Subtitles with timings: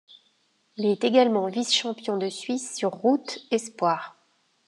[0.77, 4.17] Il est également vice-champion de Suisse sur route espoirs.